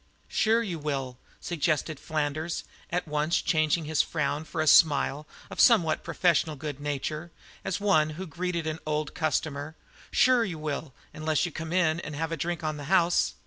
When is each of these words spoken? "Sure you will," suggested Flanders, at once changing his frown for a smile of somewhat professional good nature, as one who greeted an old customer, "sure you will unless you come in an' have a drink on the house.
"Sure 0.27 0.63
you 0.63 0.79
will," 0.79 1.19
suggested 1.39 1.99
Flanders, 1.99 2.63
at 2.89 3.07
once 3.07 3.39
changing 3.39 3.85
his 3.85 4.01
frown 4.01 4.43
for 4.43 4.59
a 4.59 4.65
smile 4.65 5.27
of 5.51 5.59
somewhat 5.59 6.03
professional 6.03 6.55
good 6.55 6.79
nature, 6.79 7.31
as 7.63 7.79
one 7.79 8.09
who 8.17 8.25
greeted 8.25 8.65
an 8.65 8.79
old 8.87 9.13
customer, 9.13 9.75
"sure 10.09 10.43
you 10.43 10.57
will 10.57 10.91
unless 11.13 11.45
you 11.45 11.51
come 11.51 11.71
in 11.71 11.99
an' 11.99 12.13
have 12.15 12.31
a 12.31 12.35
drink 12.35 12.63
on 12.63 12.77
the 12.77 12.85
house. 12.85 13.35